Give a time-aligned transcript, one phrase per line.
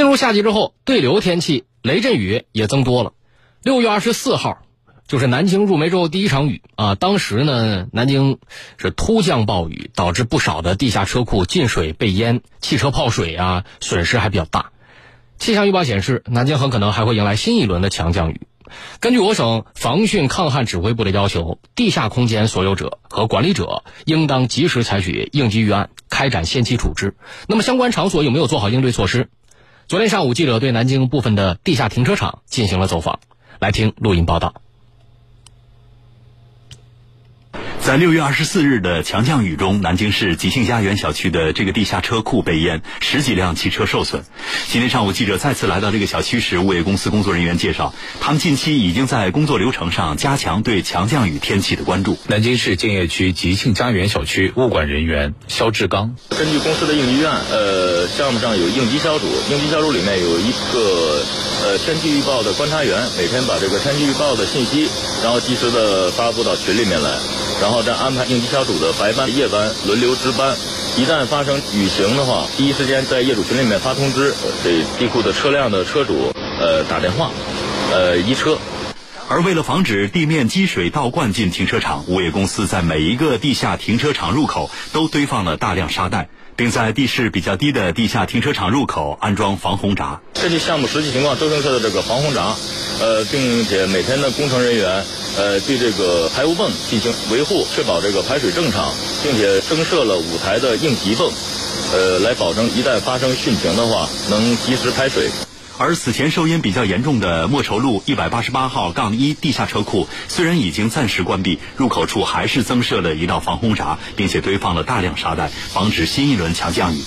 [0.00, 3.12] 进入夏季之后，对流天气，雷阵雨也增多了。
[3.62, 4.62] 六月二十四号，
[5.06, 6.94] 就是南京入梅之后第一场雨啊。
[6.94, 8.38] 当时呢，南京
[8.78, 14.70] 是突降暴雨，导致不少的地下车库进水被淹，汽车泡水啊，损失还比较大。
[15.36, 18.40] 气象预报显示，南京很可能还会迎来新一轮的强降雨。
[19.00, 27.16] 根据我省防汛抗旱指挥部的要求，地下空间所有者和管理者应当及时采取应急预案，开展限期处置。
[27.48, 29.28] 那么，相关场所有没有做好应对措施？
[29.90, 33.18] 昨天上午，记者对南京部分的地下停车场进行了走访，
[33.58, 34.54] 来听录音报道。
[37.82, 44.22] 在六月二十四日的强降雨中，南京市吉庆家园小区的这个地下车库被淹，十几辆汽车受损。
[44.68, 52.18] 今天上午，记者再次来到这个小区时，物业公司工作人员介绍，他们近期已经在工作流程上加强对强降雨天气的关注。
[52.28, 61.24] 南京市建邺区吉庆家园小区物管人员肖志刚，根据公司的应急预案，呃，项目上有应急小组，应急小组里面有一个
[61.64, 64.86] 呃天气预报的观察员，每天把这个天气预报的信息，
[65.24, 67.39] 然后及时的发布到群里面来。
[67.60, 70.56] 然后再安排应急小组的白班、夜班轮流值班，
[70.96, 77.30] 一旦发生雨情的话，第一时间在业主群里面发通知，给地库的车辆的车主呃打电话，
[77.92, 78.56] 呃移车。
[79.28, 86.28] 而为了防止地面积水倒灌进停车场，物业公司在每一个地下停车场入口都堆放了大量沙袋。
[86.60, 90.20] 并在地势比较低的地下停车场入口安装防洪闸。
[90.34, 92.54] 根据项目实际情况，周程车的这个防洪闸，
[93.00, 95.02] 呃，并且每天的工程人员，
[95.40, 101.32] 呃，对这个排污泵进行维护，确保这个排水正常，并且增设了五台的应急泵，
[101.94, 105.30] 呃，来保证一旦发生汛情的话，能及时排水。
[105.78, 117.02] 而此前受淹比较严重的莫愁路一百八十八号杠一地下车库，虽然已经暂时关闭，入口处还是增设了一道防洪闸，并且堆放了大量沙袋，防止新一轮强降雨。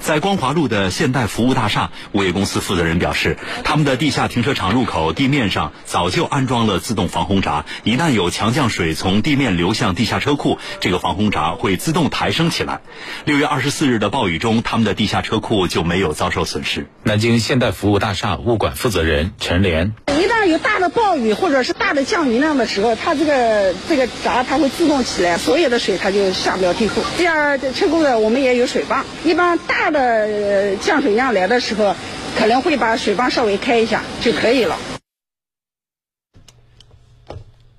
[0.00, 12.80] 在光华路的现代服务大厦，物业公司负责人表示，他们的地下停车场入口地面上早就安装了自动防洪闸，一旦有强降水从地面流向地下车库，这个防洪闸会自动抬升起来。
[13.24, 16.88] 六月二十四日的暴雨中，他们的地下车库就没有遭受损失。
[17.04, 19.94] 南京现代服务大厦物管负责人陈莲。
[20.20, 27.00] 一旦有大的暴雨或者是大的降雨量的时候，它这个这个闸它会自动起来，所有的水它就下不了地库。
[27.16, 31.96] 第二，车库的我们也有水泵，一般大的降水量来的时候，
[32.38, 34.76] 可能会把水泵稍微开一下就可以了。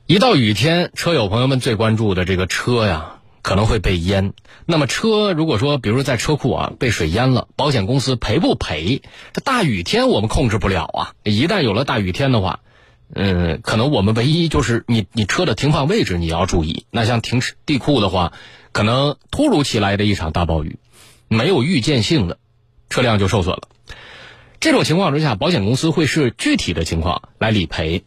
[0.07, 4.33] 一到雨天，车友朋友们最关注的这个车呀，可能会被淹。
[4.65, 9.01] 那么车如果说，比如说在车库啊被水淹了，保险公司赔不赔？
[9.33, 11.13] 这大雨天我们控制不了啊！
[11.23, 12.59] 一旦有了大雨天的话，
[13.13, 16.85] 嗯，可能我们唯一就是你你车的停放位置你要注意。
[16.91, 18.33] 那像停地库的话，
[18.71, 20.77] 可能突如其来的一场大暴雨，
[21.27, 22.37] 没有预见性的，
[22.89, 23.63] 车辆就受损了。
[24.59, 28.03] 这种情况之下，保险公司会视具体的情况来理赔。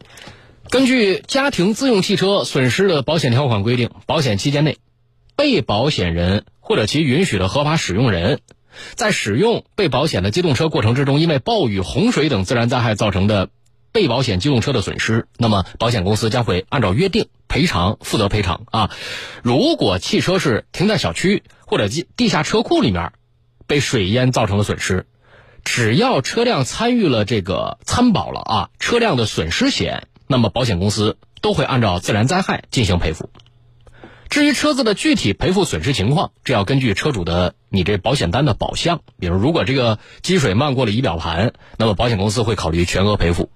[0.69, 4.77] 根据家庭自用汽车损失的保险条款规定，保险期间内，
[5.35, 6.45] 被保险人。
[6.67, 8.39] 或者其允许的合法使用人，
[8.95, 13.49] 在使用被保险的机动车过程之中，因为暴雨、洪水等自然灾害造成的
[13.91, 18.89] 被保险机动车的损失，那么保险公司将会按照约定赔偿，负责赔偿啊。
[19.43, 23.11] 如果汽车是停在小区或者地地下车库里面，
[23.67, 25.05] 被水淹造成的损失，
[25.63, 33.29] 只要车辆参与了这个参保了啊车辆的损失险，那么保险公司都会按照自然灾害进行赔付。
[34.35, 38.99] 至于车子的具体赔付损失情况，这要根据车主的你这保险单的保项。
[39.17, 43.49] 比如，如果这个积水漫过了仪表盘，那么保险公司会考虑全额赔付。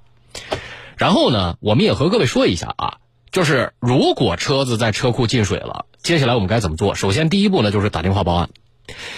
[0.95, 2.93] 然后呢，我们也和各位说一下啊，
[3.29, 6.95] 就是如果车子在车库进水了，接下来我们该怎么做？
[6.95, 8.49] 首先，第一步呢就是打电话报案。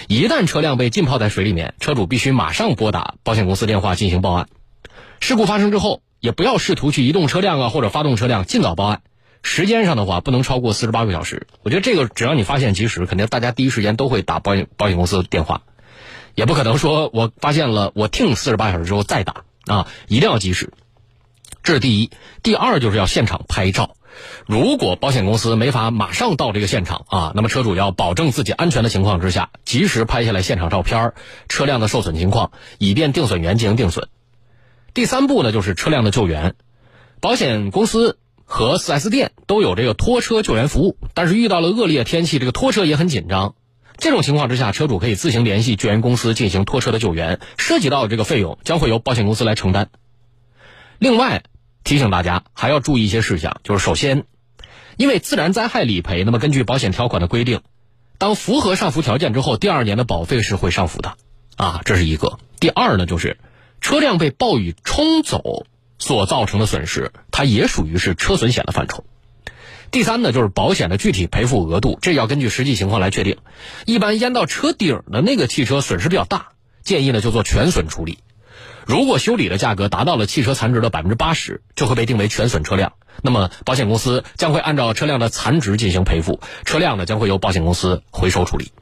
[0.08, 4.48] 一旦车辆被浸泡在水里面，车主必须马上拨打保险公司电话进行报案。
[5.20, 9.02] 事故发生之后，也不要试图去移动车辆啊或者发动车辆，尽早报案。
[9.42, 11.46] 时间上的话，不能超过四十八个小时。
[11.62, 15.62] 我觉得这个只要你发现及时，肯定大家第一时间都会打保险保险公司电话，
[16.34, 20.72] 也不可能说我发现了我听四十八小时之后再打啊，一定要及时。
[21.62, 22.10] 这是第一，
[22.42, 23.96] 第二就是要现场拍照。
[24.46, 31.14] 如果保险公司没法马上到这个现场啊，那么车主要保证自己安全的情况之下，及时拍下来现场照片、
[31.48, 34.08] 车辆的受损情况，以便定损员进行定损。
[34.94, 36.54] 第三步呢，就是车辆的救援，
[37.20, 38.18] 保险公司。
[38.44, 43.54] 和 4S 店都有这个拖车救援服务，但是遇到了恶劣天气，这个拖车也很紧张。
[43.98, 49.90] 这种情况之下，车主可以自行联系救援公司进行拖车的救援，涉及到这个费用将会由保险公司来承担。
[50.98, 51.44] 另外
[51.84, 54.24] 提醒大家还要注意一些事项，就是首先，
[54.96, 57.60] 因为自然灾害理赔，那么根据保险条款的规定，
[58.18, 61.14] 当符合上浮条件之后，第二年的保费是会上浮的，
[61.56, 62.38] 啊，这是一个。
[62.58, 63.38] 第二呢，就是
[63.80, 65.66] 车辆被暴雨冲走
[66.02, 69.04] 所造成的损失，它也属于是车损险的范畴。
[69.92, 73.36] 第三呢，就是保险的具体赔付额度，这要根据实际情况来确定。
[73.86, 76.48] 一般淹到车顶的那个汽车损失比较大，
[76.82, 78.18] 建议呢就做全损处理。
[78.84, 82.94] 如果修理的价格达到了汽车残值的百分之八十，就会被定为全损车辆。
[83.22, 88.72] 那么保险公司将会按照车辆的残值进行赔付，车辆呢将会由保险公司回收处理。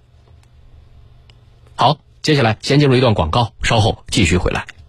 [1.77, 4.80] 好，接下来先进入一段广告，稍后继续回来。